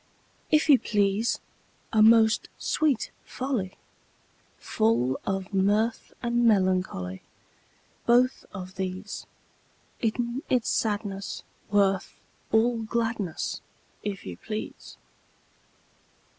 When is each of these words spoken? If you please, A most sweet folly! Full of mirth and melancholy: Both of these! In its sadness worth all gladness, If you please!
If 0.49 0.67
you 0.67 0.79
please, 0.79 1.39
A 1.93 2.01
most 2.01 2.49
sweet 2.57 3.11
folly! 3.23 3.77
Full 4.57 5.19
of 5.27 5.53
mirth 5.53 6.11
and 6.23 6.43
melancholy: 6.43 7.21
Both 8.07 8.43
of 8.51 8.77
these! 8.77 9.27
In 9.99 10.41
its 10.49 10.69
sadness 10.69 11.43
worth 11.69 12.17
all 12.51 12.81
gladness, 12.81 13.61
If 14.01 14.25
you 14.25 14.37
please! 14.37 14.97